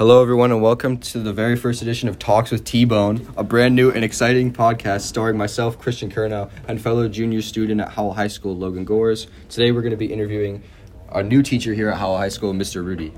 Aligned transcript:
Hello, 0.00 0.22
everyone, 0.22 0.50
and 0.50 0.62
welcome 0.62 0.96
to 0.96 1.18
the 1.18 1.30
very 1.30 1.56
first 1.56 1.82
edition 1.82 2.08
of 2.08 2.18
Talks 2.18 2.50
with 2.50 2.64
T 2.64 2.86
Bone, 2.86 3.30
a 3.36 3.44
brand 3.44 3.76
new 3.76 3.90
and 3.90 4.02
exciting 4.02 4.50
podcast 4.50 5.02
starring 5.02 5.36
myself, 5.36 5.78
Christian 5.78 6.10
Kernow, 6.10 6.50
and 6.66 6.80
fellow 6.80 7.06
junior 7.06 7.42
student 7.42 7.82
at 7.82 7.90
Howell 7.90 8.14
High 8.14 8.28
School, 8.28 8.56
Logan 8.56 8.86
Gores. 8.86 9.26
Today, 9.50 9.72
we're 9.72 9.82
going 9.82 9.90
to 9.90 9.98
be 9.98 10.10
interviewing 10.10 10.62
our 11.10 11.22
new 11.22 11.42
teacher 11.42 11.74
here 11.74 11.90
at 11.90 11.98
Howell 11.98 12.16
High 12.16 12.30
School, 12.30 12.54
Mr. 12.54 12.82
Rudy. 12.82 13.12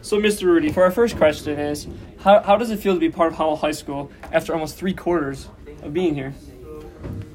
So, 0.00 0.18
Mr. 0.18 0.44
Rudy, 0.44 0.72
for 0.72 0.82
our 0.82 0.90
first 0.90 1.18
question 1.18 1.58
is, 1.58 1.86
how, 2.20 2.40
how 2.40 2.56
does 2.56 2.70
it 2.70 2.78
feel 2.78 2.94
to 2.94 3.00
be 3.00 3.10
part 3.10 3.32
of 3.32 3.36
Howell 3.36 3.56
High 3.56 3.72
School 3.72 4.10
after 4.32 4.54
almost 4.54 4.78
three 4.78 4.94
quarters 4.94 5.50
of 5.82 5.92
being 5.92 6.14
here? 6.14 6.32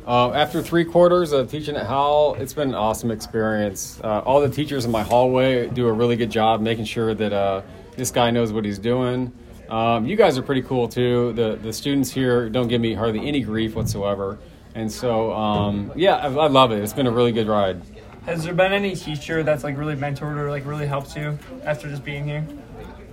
Uh, 0.07 0.31
after 0.31 0.63
three 0.63 0.83
quarters 0.83 1.31
of 1.31 1.47
teaching 1.51 1.75
at 1.75 1.85
Howell, 1.85 2.37
it's 2.39 2.53
been 2.53 2.69
an 2.69 2.75
awesome 2.75 3.11
experience. 3.11 4.01
Uh, 4.03 4.21
all 4.21 4.41
the 4.41 4.49
teachers 4.49 4.83
in 4.83 4.89
my 4.89 5.03
hallway 5.03 5.69
do 5.69 5.85
a 5.85 5.93
really 5.93 6.15
good 6.15 6.31
job 6.31 6.59
making 6.59 6.85
sure 6.85 7.13
that 7.13 7.31
uh, 7.31 7.61
this 7.95 8.11
guy 8.11 8.31
knows 8.31 8.51
what 8.51 8.65
he's 8.65 8.79
doing. 8.79 9.31
Um, 9.69 10.05
you 10.05 10.15
guys 10.15 10.37
are 10.37 10.43
pretty 10.43 10.61
cool 10.61 10.87
too. 10.87 11.33
The 11.33 11.57
the 11.61 11.73
students 11.73 12.11
here 12.11 12.49
don't 12.49 12.67
give 12.67 12.81
me 12.81 12.93
hardly 12.93 13.27
any 13.27 13.41
grief 13.41 13.75
whatsoever, 13.75 14.39
and 14.75 14.91
so 14.91 15.33
um, 15.33 15.91
yeah, 15.95 16.15
I, 16.15 16.27
I 16.27 16.47
love 16.47 16.71
it. 16.71 16.83
It's 16.83 16.93
been 16.93 17.07
a 17.07 17.11
really 17.11 17.31
good 17.31 17.47
ride. 17.47 17.81
Has 18.25 18.43
there 18.43 18.53
been 18.53 18.71
any 18.71 18.95
teacher 18.95 19.43
that's 19.43 19.63
like 19.63 19.77
really 19.77 19.95
mentored 19.95 20.37
or 20.37 20.49
like 20.49 20.65
really 20.65 20.87
helped 20.87 21.15
you 21.15 21.37
after 21.65 21.89
just 21.89 22.03
being 22.05 22.25
here? 22.25 22.45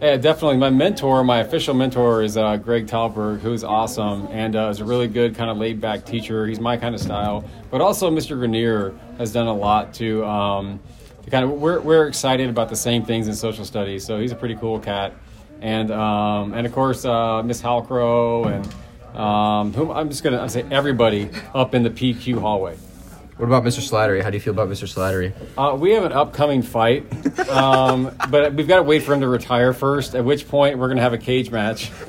Yeah, 0.01 0.17
definitely. 0.17 0.57
My 0.57 0.71
mentor, 0.71 1.23
my 1.25 1.41
official 1.41 1.75
mentor, 1.75 2.23
is 2.23 2.39
uh, 2.39 2.57
Greg 2.57 2.87
Talberg, 2.87 3.41
who's 3.41 3.63
awesome 3.63 4.29
and 4.29 4.57
uh, 4.57 4.69
is 4.69 4.81
a 4.81 4.85
really 4.85 5.09
good 5.09 5.35
kind 5.35 5.51
of 5.51 5.59
laid 5.59 5.79
back 5.79 6.07
teacher. 6.07 6.47
He's 6.47 6.59
my 6.59 6.79
kind 6.79 6.95
of 6.95 7.03
style. 7.03 7.45
But 7.71 7.83
also, 7.83 8.11
Mr. 8.11 8.39
Grenier 8.39 8.95
has 9.19 9.31
done 9.31 9.47
a 9.47 9.55
lot 9.55 9.93
to, 9.95 10.25
um, 10.25 10.81
to 11.09 11.10
kind 11.29 11.45
of. 11.45 11.51
We're, 11.53 11.81
we're 11.81 12.07
excited 12.07 12.49
about 12.49 12.69
the 12.69 12.77
same 12.77 13.05
things 13.05 13.29
in 13.29 13.35
social 13.35 13.65
studies, 13.65 14.05
so 14.05 14.19
he's 14.19 14.33
a 14.33 14.37
pretty 14.37 14.57
cool 14.57 14.79
cat. 14.79 15.15
And 15.61 15.91
um, 15.91 16.55
and 16.55 16.67
of 16.67 16.73
course, 16.73 17.05
uh, 17.05 17.43
Miss 17.43 17.61
Halcrow 17.61 18.47
and 18.47 19.17
um, 19.19 19.73
whom 19.73 19.91
I'm 19.91 20.09
just 20.09 20.23
gonna 20.23 20.49
say 20.49 20.65
everybody 20.71 21.31
up 21.55 21.75
in 21.75 21.83
the 21.83 21.91
PQ 21.91 22.39
hallway. 22.41 22.77
What 23.37 23.47
about 23.47 23.65
Mr. 23.65 23.81
Slattery? 23.81 24.23
How 24.23 24.29
do 24.29 24.37
you 24.37 24.41
feel 24.41 24.53
about 24.53 24.69
Mr. 24.69 24.87
Slattery? 24.87 25.33
Uh, 25.57 25.75
we 25.75 25.93
have 25.93 26.05
an 26.05 26.13
upcoming 26.13 26.61
fight, 26.61 27.07
um, 27.49 28.15
but 28.31 28.53
we've 28.53 28.69
got 28.69 28.77
to 28.77 28.83
wait 28.83 29.03
for 29.03 29.15
him 29.15 29.21
to 29.21 29.29
retire 29.29 29.73
first. 29.73 30.15
At 30.15 30.27
which 30.27 30.47
point, 30.47 30.77
we're 30.79 30.89
going 30.89 30.99
to 30.99 31.03
have 31.03 31.15
a 31.15 31.19
cage 31.19 31.51
match. 31.51 31.91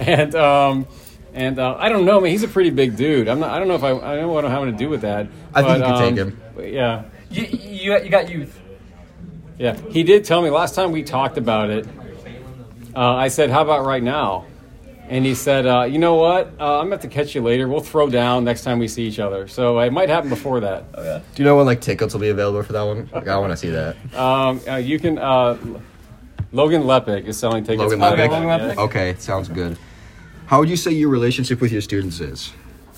And 0.00 0.34
um, 0.34 0.86
and 1.34 1.58
uh, 1.58 1.76
I 1.78 1.90
don't 1.90 2.06
know, 2.06 2.20
man. 2.20 2.30
He's 2.30 2.42
a 2.42 2.48
pretty 2.48 2.70
big 2.70 2.96
dude. 2.96 3.28
I'm 3.28 3.38
not. 3.38 3.50
I 3.50 3.58
don't 3.58 3.68
know 3.68 3.74
if 3.74 3.84
I. 3.84 3.90
I 3.90 4.16
don't 4.16 4.22
know 4.22 4.32
what 4.32 4.46
I'm 4.46 4.50
having 4.50 4.72
to 4.72 4.78
do 4.78 4.88
with 4.88 5.02
that. 5.02 5.28
I 5.54 5.62
think 5.62 5.78
you 5.78 5.84
can 5.84 6.14
take 6.14 6.24
um, 6.24 6.32
him. 6.32 6.72
Yeah, 6.72 7.04
You, 7.70 7.94
you, 7.94 8.04
you 8.04 8.10
got 8.10 8.28
youth. 8.28 8.58
yeah. 9.58 9.76
He 9.90 10.02
did 10.02 10.24
tell 10.24 10.42
me 10.42 10.50
last 10.50 10.74
time 10.74 10.90
we 10.90 11.02
talked 11.02 11.38
about 11.38 11.70
it. 11.70 11.86
Uh, 12.94 13.14
I 13.14 13.28
said, 13.28 13.50
"How 13.50 13.62
about 13.62 13.86
right 13.86 14.02
now?" 14.02 14.46
And 15.08 15.24
he 15.24 15.36
said, 15.36 15.66
uh, 15.66 15.82
"You 15.84 15.98
know 15.98 16.16
what? 16.16 16.48
Uh, 16.58 16.78
I'm 16.78 16.86
gonna 16.86 16.96
have 16.96 17.00
to 17.02 17.08
catch 17.08 17.34
you 17.36 17.42
later. 17.42 17.68
We'll 17.68 17.80
throw 17.80 18.10
down 18.10 18.44
next 18.44 18.62
time 18.64 18.80
we 18.80 18.88
see 18.88 19.04
each 19.04 19.20
other. 19.20 19.46
So 19.46 19.78
it 19.78 19.92
might 19.92 20.08
happen 20.08 20.28
before 20.28 20.60
that. 20.60 20.92
Do 20.92 21.22
you 21.36 21.44
know 21.44 21.56
when 21.56 21.66
like 21.66 21.80
tickets 21.80 22.12
will 22.12 22.20
be 22.20 22.30
available 22.30 22.62
for 22.64 22.72
that 22.72 22.82
one? 22.82 23.08
Like, 23.12 23.28
I 23.28 23.38
want 23.38 23.52
to 23.52 23.56
see 23.56 23.70
that. 23.70 23.96
Um, 24.14 24.60
uh, 24.68 24.76
you 24.76 24.98
can. 24.98 25.18
Uh, 25.18 25.56
Logan 26.52 26.82
Lepic 26.82 27.26
is 27.26 27.38
selling 27.38 27.62
tickets. 27.62 27.92
Logan 27.92 28.00
for. 28.00 28.16
Lepic? 28.16 28.30
Logan 28.30 28.48
Lepic? 28.48 28.74
Yeah. 28.74 28.82
Okay, 28.82 29.14
sounds 29.18 29.48
good. 29.48 29.78
How 30.46 30.58
would 30.58 30.68
you 30.68 30.76
say 30.76 30.90
your 30.90 31.10
relationship 31.10 31.60
with 31.60 31.70
your 31.70 31.80
students 31.80 32.18
is? 32.18 32.52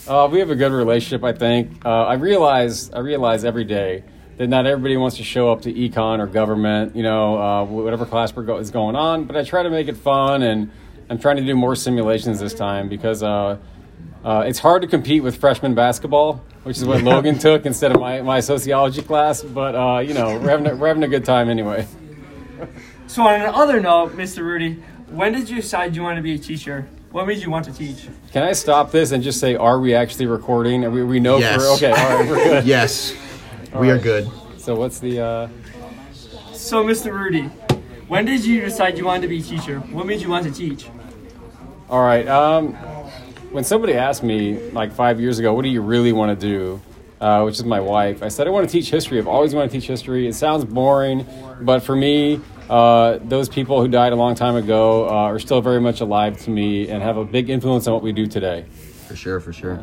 Uh, 0.08 0.26
we 0.32 0.38
have 0.38 0.48
a 0.48 0.54
good 0.54 0.72
relationship, 0.72 1.22
I 1.22 1.34
think. 1.34 1.84
Uh, 1.84 2.04
I 2.06 2.14
realize, 2.14 2.90
I 2.92 3.00
realize 3.00 3.44
every 3.44 3.64
day 3.64 4.04
that 4.38 4.48
not 4.48 4.66
everybody 4.66 4.96
wants 4.96 5.16
to 5.18 5.22
show 5.24 5.52
up 5.52 5.62
to 5.62 5.72
econ 5.72 6.18
or 6.18 6.26
government, 6.26 6.96
you 6.96 7.02
know, 7.02 7.36
uh, 7.40 7.64
whatever 7.64 8.06
class 8.06 8.34
we're 8.34 8.42
go- 8.42 8.56
is 8.58 8.70
going 8.70 8.96
on. 8.96 9.24
But 9.24 9.36
I 9.36 9.44
try 9.44 9.62
to 9.62 9.70
make 9.70 9.88
it 9.88 9.96
fun, 9.96 10.42
and 10.42 10.70
I'm 11.10 11.18
trying 11.18 11.36
to 11.36 11.44
do 11.44 11.54
more 11.54 11.76
simulations 11.76 12.40
this 12.40 12.54
time 12.54 12.88
because 12.88 13.22
uh, 13.22 13.58
uh, 14.24 14.44
it's 14.46 14.58
hard 14.58 14.82
to 14.82 14.88
compete 14.88 15.22
with 15.22 15.36
freshman 15.36 15.74
basketball, 15.74 16.42
which 16.62 16.78
is 16.78 16.84
what 16.84 17.02
Logan 17.02 17.38
took 17.38 17.66
instead 17.66 17.92
of 17.92 18.00
my, 18.00 18.22
my 18.22 18.40
sociology 18.40 19.02
class. 19.02 19.42
But 19.42 19.74
uh, 19.74 19.98
you 20.00 20.14
know, 20.14 20.38
we're 20.38 20.48
having 20.50 20.66
a, 20.66 20.74
we're 20.76 20.88
having 20.88 21.02
a 21.04 21.08
good 21.08 21.24
time 21.24 21.48
anyway. 21.48 21.86
So, 23.06 23.22
on 23.26 23.40
another 23.42 23.80
note, 23.80 24.12
Mr. 24.12 24.38
Rudy, 24.42 24.82
when 25.10 25.32
did 25.32 25.50
you 25.50 25.56
decide 25.56 25.94
you 25.94 26.02
wanted 26.02 26.16
to 26.16 26.22
be 26.22 26.34
a 26.34 26.38
teacher? 26.38 26.88
What 27.10 27.26
made 27.26 27.42
you 27.42 27.50
want 27.50 27.66
to 27.66 27.72
teach? 27.74 28.08
Can 28.32 28.42
I 28.42 28.52
stop 28.52 28.90
this 28.90 29.12
and 29.12 29.22
just 29.22 29.38
say, 29.38 29.54
are 29.54 29.78
we 29.78 29.94
actually 29.94 30.24
recording? 30.24 30.82
Are 30.84 30.90
we, 30.90 31.02
we 31.04 31.20
know 31.20 31.36
Yes. 31.36 31.56
for 31.60 31.68
okay, 31.74 31.90
all 31.90 32.16
right, 32.18 32.26
we're 32.26 32.36
good. 32.36 32.64
Yes, 32.66 33.12
we 33.74 33.90
are 33.90 33.98
good. 33.98 34.30
So 34.58 34.74
what's 34.74 34.98
the? 35.00 35.20
Uh, 35.20 35.48
So, 36.52 36.84
Mr. 36.84 37.12
Rudy, 37.12 37.42
when 38.08 38.24
did 38.24 38.44
you 38.44 38.60
decide 38.60 38.96
you 38.96 39.04
wanted 39.04 39.22
to 39.22 39.28
be 39.28 39.38
a 39.38 39.42
teacher? 39.42 39.80
What 39.90 40.06
made 40.06 40.20
you 40.20 40.28
want 40.28 40.44
to 40.46 40.52
teach? 40.52 40.86
All 41.90 42.02
right. 42.02 42.26
Um, 42.28 42.74
when 43.50 43.64
somebody 43.64 43.94
asked 43.94 44.22
me 44.22 44.70
like 44.70 44.92
five 44.92 45.20
years 45.20 45.38
ago, 45.38 45.52
"What 45.54 45.62
do 45.62 45.68
you 45.68 45.82
really 45.82 46.12
want 46.12 46.38
to 46.38 46.46
do?" 46.46 46.80
Uh, 47.20 47.42
which 47.44 47.54
is 47.54 47.64
my 47.64 47.78
wife, 47.78 48.20
I 48.22 48.28
said 48.28 48.48
I 48.48 48.50
want 48.50 48.68
to 48.68 48.72
teach 48.72 48.90
history. 48.90 49.16
I've 49.18 49.28
always 49.28 49.54
wanted 49.54 49.70
to 49.70 49.78
teach 49.78 49.86
history. 49.86 50.26
It 50.26 50.34
sounds 50.34 50.64
boring, 50.64 51.24
but 51.60 51.80
for 51.80 51.94
me, 51.94 52.40
uh, 52.68 53.18
those 53.22 53.48
people 53.48 53.80
who 53.80 53.86
died 53.86 54.12
a 54.12 54.16
long 54.16 54.34
time 54.34 54.56
ago 54.56 55.06
uh, 55.08 55.12
are 55.30 55.38
still 55.38 55.60
very 55.60 55.80
much 55.80 56.00
alive 56.00 56.36
to 56.42 56.50
me 56.50 56.88
and 56.88 57.00
have 57.00 57.16
a 57.18 57.24
big 57.24 57.48
influence 57.48 57.86
on 57.86 57.94
what 57.94 58.02
we 58.02 58.10
do 58.12 58.26
today. 58.26 58.64
For 59.06 59.14
sure, 59.14 59.38
for 59.38 59.52
sure. 59.52 59.76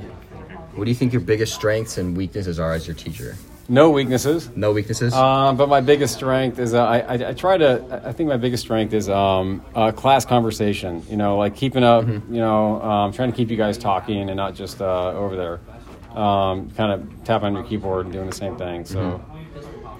What 0.76 0.84
do 0.84 0.92
you 0.92 0.96
think 0.96 1.14
your 1.14 1.22
biggest 1.22 1.54
strengths 1.56 1.98
and 1.98 2.16
weaknesses 2.18 2.60
are 2.60 2.74
as 2.74 2.86
your 2.88 2.96
teacher? 2.96 3.38
No 3.70 3.92
weaknesses. 3.92 4.50
No 4.56 4.72
weaknesses? 4.72 5.14
Um, 5.14 5.56
but 5.56 5.70
my 5.70 5.80
biggest 5.80 6.16
strength 6.16 6.58
is 6.58 6.74
uh, 6.74 6.84
I, 6.84 7.00
I, 7.02 7.30
I 7.30 7.34
try 7.34 7.56
to. 7.56 8.02
I 8.04 8.12
think 8.12 8.28
my 8.28 8.38
biggest 8.38 8.64
strength 8.64 8.94
is 8.94 9.08
um, 9.10 9.64
uh, 9.76 9.92
class 9.92 10.26
conversation. 10.26 11.04
You 11.08 11.18
know, 11.18 11.38
like 11.38 11.56
keeping 11.56 11.84
up. 11.84 12.08
You 12.08 12.24
know, 12.30 12.82
um, 12.82 13.14
trying 13.14 13.30
to 13.32 13.38
keep 13.38 13.52
you 13.52 13.58
guys 13.58 13.78
talking 13.78 14.30
and 14.30 14.36
not 14.38 14.56
just 14.56 14.82
uh, 14.82 15.12
over 15.12 15.36
there, 15.36 16.20
um, 16.20 16.72
kind 16.72 16.92
of 16.92 17.24
tapping 17.24 17.50
on 17.50 17.54
your 17.54 17.64
keyboard 17.64 18.08
and 18.08 18.14
doing 18.14 18.28
the 18.28 18.36
same 18.36 18.58
thing. 18.58 18.86
So, 18.86 19.24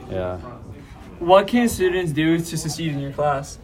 yeah. 0.10 0.38
What 1.20 1.48
can 1.48 1.70
students 1.70 2.12
do 2.12 2.40
to 2.40 2.58
succeed 2.58 2.94
in 2.94 3.00
your 3.00 3.12
class? 3.12 3.60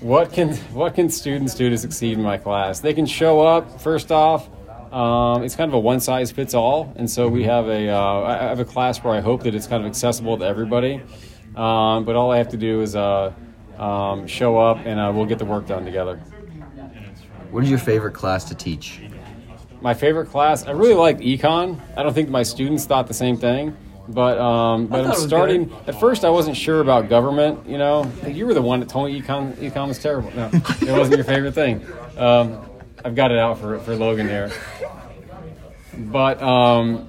What 0.00 0.34
can 0.34 0.54
what 0.74 0.94
can 0.94 1.08
students 1.08 1.54
do 1.54 1.70
to 1.70 1.78
succeed 1.78 2.18
in 2.18 2.22
my 2.22 2.36
class? 2.36 2.80
They 2.80 2.92
can 2.92 3.06
show 3.06 3.40
up. 3.40 3.80
First 3.80 4.12
off, 4.12 4.48
um, 4.92 5.42
it's 5.42 5.54
kind 5.54 5.68
of 5.70 5.74
a 5.74 5.78
one 5.78 6.00
size 6.00 6.30
fits 6.30 6.54
all, 6.54 6.92
and 6.96 7.10
so 7.10 7.28
we 7.28 7.44
have 7.44 7.68
a 7.68 7.88
uh, 7.90 8.20
I 8.20 8.44
I 8.44 8.48
have 8.48 8.60
a 8.60 8.64
class 8.64 8.98
where 9.02 9.14
I 9.14 9.20
hope 9.20 9.42
that 9.42 9.54
it's 9.54 9.66
kind 9.66 9.82
of 9.82 9.88
accessible 9.88 10.38
to 10.38 10.44
everybody. 10.44 11.02
Um, 11.56 12.04
but 12.04 12.14
all 12.16 12.30
I 12.30 12.38
have 12.38 12.48
to 12.50 12.56
do 12.56 12.80
is 12.82 12.94
uh, 12.96 13.32
um, 13.78 14.26
show 14.26 14.58
up, 14.58 14.78
and 14.84 14.98
uh, 14.98 15.12
we'll 15.14 15.26
get 15.26 15.38
the 15.38 15.44
work 15.44 15.66
done 15.66 15.84
together. 15.84 16.16
what 17.50 17.64
is 17.64 17.70
your 17.70 17.78
favorite 17.78 18.12
class 18.12 18.44
to 18.44 18.54
teach? 18.54 19.00
My 19.80 19.94
favorite 19.94 20.26
class, 20.26 20.66
I 20.66 20.72
really 20.72 20.94
liked 20.94 21.20
econ. 21.20 21.80
I 21.96 22.02
don't 22.02 22.14
think 22.14 22.28
my 22.28 22.42
students 22.42 22.84
thought 22.84 23.06
the 23.06 23.14
same 23.14 23.36
thing, 23.36 23.76
but 24.08 24.38
um, 24.38 24.86
but 24.86 25.00
I'm 25.00 25.06
it 25.06 25.08
was 25.10 25.22
starting. 25.22 25.72
At 25.86 26.00
first, 26.00 26.24
I 26.24 26.30
wasn't 26.30 26.56
sure 26.56 26.80
about 26.80 27.08
government. 27.08 27.68
You 27.68 27.78
know, 27.78 28.10
you 28.26 28.46
were 28.46 28.54
the 28.54 28.62
one 28.62 28.80
that 28.80 28.88
told 28.88 29.10
me 29.10 29.20
econ 29.20 29.54
econ 29.56 29.88
was 29.88 29.98
terrible. 29.98 30.32
No, 30.34 30.50
it 30.52 30.98
wasn't 30.98 31.16
your 31.16 31.24
favorite 31.24 31.54
thing. 31.54 31.86
I've 33.04 33.14
got 33.14 33.30
it 33.32 33.38
out 33.38 33.58
for 33.58 33.78
for 33.80 33.94
Logan 33.96 34.28
here. 34.28 34.50
But 35.96 36.40
um, 36.42 37.08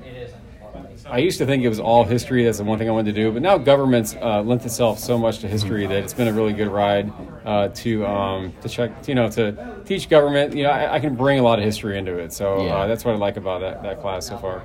I 1.08 1.20
used 1.20 1.38
to 1.40 1.46
think 1.46 1.64
it 1.64 1.70
was 1.70 1.80
all 1.80 2.04
history. 2.04 2.44
That's 2.44 2.58
the 2.60 2.64
one 2.64 2.78
thing 2.80 2.88
I 2.90 2.92
wanted 2.92 3.14
to 3.16 3.22
do. 3.22 3.32
But 3.32 3.42
now 3.42 3.58
government's 3.58 4.16
uh, 4.16 4.42
lent 4.42 4.66
itself 4.66 5.00
so 5.00 5.18
much 5.18 5.40
to 5.40 5.48
history 5.48 5.86
that 5.88 5.98
it's 6.04 6.14
been 6.14 6.28
a 6.28 6.34
really 6.34 6.54
good 6.54 6.68
ride 6.68 7.12
uh, 7.46 7.70
to 7.70 8.06
um, 8.06 8.54
to 8.62 8.70
check. 8.70 9.08
You 9.08 9.16
know, 9.16 9.30
to 9.32 9.82
teach 9.86 10.10
government. 10.10 10.56
You 10.56 10.64
know, 10.64 10.70
I, 10.72 10.96
I 10.96 11.00
can 11.00 11.16
bring 11.16 11.40
a 11.40 11.44
lot 11.44 11.60
of 11.60 11.66
history 11.66 11.98
into 11.98 12.18
it. 12.18 12.34
So 12.34 12.66
Yeah. 12.66 12.76
uh, 12.78 12.88
that's 12.88 13.06
what 13.06 13.16
I 13.16 13.18
like 13.18 13.38
about 13.38 13.62
that, 13.62 13.84
that 13.84 14.02
class 14.02 14.28
so 14.28 14.38
far. 14.38 14.64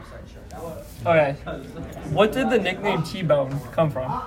Okay. 1.06 1.32
What 2.10 2.32
did 2.32 2.48
the 2.48 2.58
nickname 2.58 3.02
T-Bone 3.02 3.58
come 3.72 3.90
from? 3.90 4.22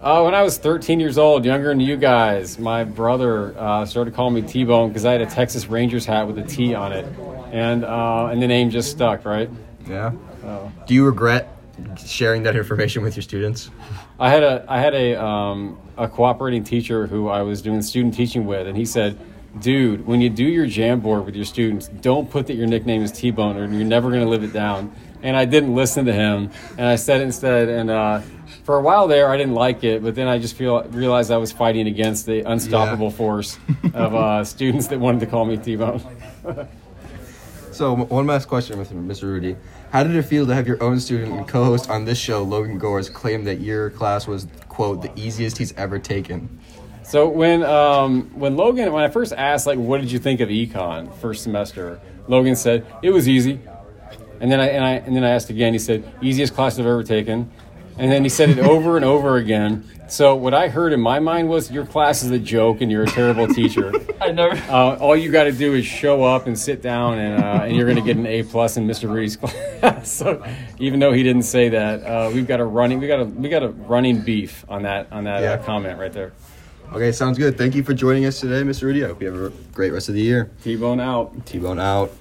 Uh, 0.00 0.22
when 0.22 0.34
I 0.34 0.42
was 0.42 0.58
13 0.58 1.00
years 1.00 1.18
old, 1.18 1.44
younger 1.44 1.68
than 1.68 1.80
you 1.80 1.96
guys, 1.96 2.58
my 2.58 2.84
brother 2.84 3.58
uh, 3.58 3.84
started 3.84 4.14
calling 4.14 4.34
me 4.34 4.42
T-Bone 4.42 4.88
because 4.88 5.04
I 5.04 5.12
had 5.12 5.20
a 5.20 5.26
Texas 5.26 5.66
Rangers 5.66 6.06
hat 6.06 6.26
with 6.26 6.38
a 6.38 6.42
T 6.42 6.74
on 6.74 6.92
it, 6.92 7.06
and 7.50 7.84
uh, 7.84 8.28
and 8.30 8.40
the 8.40 8.46
name 8.46 8.70
just 8.70 8.90
stuck, 8.90 9.24
right? 9.24 9.50
Yeah. 9.88 10.12
Do 10.86 10.94
you 10.94 11.04
regret 11.04 11.56
sharing 12.06 12.42
that 12.44 12.56
information 12.56 13.02
with 13.02 13.16
your 13.16 13.22
students? 13.22 13.70
I 14.18 14.30
had 14.30 14.42
a 14.42 14.64
I 14.68 14.80
had 14.80 14.94
a 14.94 15.22
um, 15.22 15.78
a 15.96 16.08
cooperating 16.08 16.62
teacher 16.62 17.06
who 17.06 17.28
I 17.28 17.42
was 17.42 17.60
doing 17.62 17.82
student 17.82 18.14
teaching 18.14 18.46
with, 18.46 18.66
and 18.66 18.76
he 18.76 18.84
said, 18.84 19.18
"Dude, 19.58 20.06
when 20.06 20.20
you 20.20 20.30
do 20.30 20.44
your 20.44 20.66
Jamboard 20.66 21.24
with 21.24 21.34
your 21.34 21.44
students, 21.44 21.88
don't 21.88 22.30
put 22.30 22.46
that 22.46 22.54
your 22.54 22.66
nickname 22.66 23.02
is 23.02 23.12
T-Bone, 23.12 23.56
or 23.56 23.66
you're 23.66 23.84
never 23.84 24.10
going 24.10 24.22
to 24.22 24.28
live 24.28 24.44
it 24.44 24.52
down." 24.52 24.92
And 25.22 25.36
I 25.36 25.44
didn't 25.44 25.74
listen 25.74 26.04
to 26.06 26.12
him, 26.12 26.50
and 26.78 26.86
I 26.86 26.96
said 26.96 27.20
it 27.20 27.24
instead. 27.24 27.68
And 27.68 27.90
uh, 27.90 28.20
for 28.64 28.76
a 28.76 28.82
while 28.82 29.08
there, 29.08 29.28
I 29.28 29.36
didn't 29.36 29.54
like 29.54 29.82
it, 29.84 30.02
but 30.02 30.14
then 30.14 30.28
I 30.28 30.38
just 30.38 30.54
feel 30.56 30.82
realized 30.84 31.30
I 31.30 31.36
was 31.38 31.52
fighting 31.52 31.86
against 31.86 32.26
the 32.26 32.42
unstoppable 32.42 33.06
Yeah. 33.10 33.12
force 33.16 33.58
of 33.94 34.14
uh, 34.14 34.44
students 34.54 34.88
that 34.88 35.00
wanted 35.00 35.20
to 35.20 35.26
call 35.26 35.44
me 35.44 35.56
T-Bone. 35.56 36.00
So, 37.72 37.94
one 37.94 38.26
last 38.26 38.46
question 38.48 38.78
with 38.78 38.90
Mr. 38.92 39.24
Rudy. 39.24 39.56
How 39.92 40.02
did 40.02 40.16
it 40.16 40.22
feel 40.22 40.46
to 40.46 40.54
have 40.54 40.66
your 40.66 40.82
own 40.82 40.98
student 40.98 41.32
and 41.32 41.46
co-host 41.46 41.90
on 41.90 42.04
this 42.06 42.18
show, 42.18 42.42
Logan 42.42 42.78
Gores, 42.78 43.10
claim 43.10 43.44
that 43.44 43.60
your 43.60 43.90
class 43.90 44.26
was, 44.26 44.46
quote, 44.68 45.02
the 45.02 45.12
easiest 45.14 45.58
he's 45.58 45.74
ever 45.74 45.98
taken? 45.98 46.58
So 47.02 47.28
when 47.28 47.62
um, 47.62 48.22
when 48.34 48.56
Logan 48.56 48.92
when 48.92 49.04
I 49.04 49.08
first 49.08 49.32
asked 49.32 49.64
like 49.66 49.78
what 49.78 50.00
did 50.00 50.10
you 50.10 50.18
think 50.18 50.40
of 50.40 50.48
econ 50.48 51.14
first 51.18 51.44
semester, 51.44 52.00
Logan 52.26 52.56
said 52.56 52.84
it 53.00 53.10
was 53.10 53.28
easy, 53.28 53.60
and 54.40 54.50
then 54.50 54.60
I 54.60 54.66
and 54.68 54.84
I 54.84 54.92
and 54.92 55.14
then 55.16 55.24
I 55.24 55.30
asked 55.30 55.50
again. 55.50 55.72
He 55.72 55.78
said 55.78 56.04
easiest 56.20 56.54
class 56.54 56.78
I've 56.78 56.86
ever 56.86 57.02
taken, 57.02 57.50
and 57.98 58.10
then 58.12 58.22
he 58.22 58.28
said 58.28 58.50
it 58.50 58.58
over 58.58 58.96
and 58.96 59.04
over 59.04 59.36
again. 59.36 59.84
So 60.08 60.36
what 60.36 60.54
I 60.54 60.68
heard 60.68 60.92
in 60.92 61.00
my 61.00 61.18
mind 61.18 61.48
was 61.48 61.68
your 61.70 61.84
class 61.84 62.22
is 62.22 62.30
a 62.30 62.38
joke 62.38 62.80
and 62.80 62.92
you're 62.92 63.02
a 63.02 63.08
terrible 63.08 63.48
teacher. 63.48 63.92
I 64.20 64.30
never. 64.30 64.54
Uh, 64.70 64.96
all 64.98 65.16
you 65.16 65.32
got 65.32 65.44
to 65.44 65.52
do 65.52 65.74
is 65.74 65.84
show 65.84 66.22
up 66.22 66.46
and 66.46 66.56
sit 66.56 66.80
down, 66.80 67.18
and, 67.18 67.42
uh, 67.42 67.64
and 67.64 67.74
you're 67.74 67.86
going 67.86 67.96
to 67.96 68.02
get 68.02 68.16
an 68.16 68.24
A 68.24 68.44
plus 68.44 68.76
in 68.76 68.86
Mr. 68.86 69.10
Rudy's 69.12 69.36
class. 69.80 70.08
so, 70.12 70.44
even 70.78 71.00
though 71.00 71.12
he 71.12 71.24
didn't 71.24 71.42
say 71.42 71.70
that, 71.70 72.04
uh, 72.04 72.30
we've 72.32 72.46
got 72.46 72.60
a 72.60 72.64
running 72.64 73.00
we 73.00 73.08
got 73.08 73.18
a 73.20 73.24
we 73.24 73.48
got 73.48 73.64
a 73.64 73.68
running 73.70 74.20
beef 74.22 74.64
on 74.68 74.84
that 74.84 75.10
on 75.10 75.24
that 75.24 75.42
Yeah. 75.42 75.52
uh, 75.54 75.62
comment 75.64 75.98
right 75.98 76.12
there. 76.12 76.32
Okay, 76.92 77.10
sounds 77.10 77.36
good. 77.36 77.58
Thank 77.58 77.74
you 77.74 77.82
for 77.82 77.92
joining 77.92 78.26
us 78.26 78.38
today, 78.38 78.62
Mr. 78.62 78.82
Rudy. 78.82 79.02
I 79.04 79.08
hope 79.08 79.20
you 79.20 79.26
have 79.32 79.42
a 79.42 79.50
great 79.72 79.92
rest 79.92 80.08
of 80.08 80.14
the 80.14 80.22
year. 80.22 80.52
T-bone 80.62 81.00
out. 81.00 81.44
T 81.44 81.58
Bone 81.58 81.80
out. 81.80 82.12